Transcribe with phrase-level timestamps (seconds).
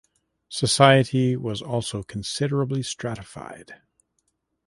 [0.49, 3.83] Society was also considerably stratified.